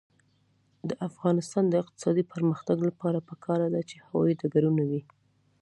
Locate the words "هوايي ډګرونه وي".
4.05-5.01